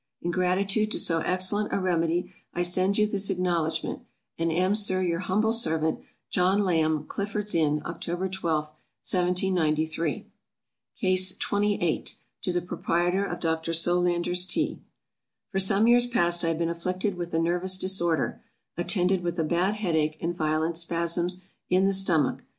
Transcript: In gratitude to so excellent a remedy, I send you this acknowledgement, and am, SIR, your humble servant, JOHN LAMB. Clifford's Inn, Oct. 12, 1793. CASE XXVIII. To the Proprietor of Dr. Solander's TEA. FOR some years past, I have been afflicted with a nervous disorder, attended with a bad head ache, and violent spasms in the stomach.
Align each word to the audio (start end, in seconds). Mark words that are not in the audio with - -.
In 0.23 0.31
gratitude 0.31 0.89
to 0.93 0.99
so 0.99 1.19
excellent 1.19 1.71
a 1.71 1.77
remedy, 1.79 2.33
I 2.55 2.63
send 2.63 2.97
you 2.97 3.05
this 3.05 3.29
acknowledgement, 3.29 4.01
and 4.35 4.51
am, 4.51 4.73
SIR, 4.73 5.03
your 5.03 5.19
humble 5.19 5.51
servant, 5.51 5.99
JOHN 6.31 6.61
LAMB. 6.65 7.05
Clifford's 7.07 7.53
Inn, 7.53 7.81
Oct. 7.81 8.01
12, 8.01 8.41
1793. 8.43 10.25
CASE 10.99 11.33
XXVIII. 11.33 12.05
To 12.41 12.51
the 12.51 12.63
Proprietor 12.63 13.25
of 13.25 13.39
Dr. 13.39 13.73
Solander's 13.73 14.47
TEA. 14.47 14.79
FOR 15.51 15.59
some 15.59 15.85
years 15.85 16.07
past, 16.07 16.43
I 16.43 16.47
have 16.47 16.57
been 16.57 16.67
afflicted 16.69 17.13
with 17.15 17.31
a 17.35 17.39
nervous 17.39 17.77
disorder, 17.77 18.41
attended 18.75 19.21
with 19.21 19.37
a 19.37 19.43
bad 19.43 19.75
head 19.75 19.95
ache, 19.95 20.17
and 20.19 20.35
violent 20.35 20.77
spasms 20.79 21.43
in 21.69 21.85
the 21.85 21.93
stomach. 21.93 22.43